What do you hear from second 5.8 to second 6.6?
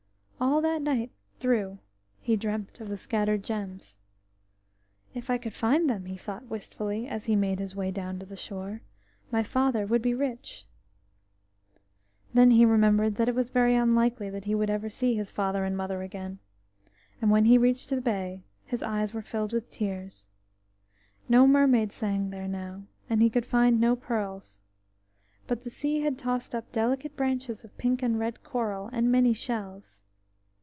them," he thought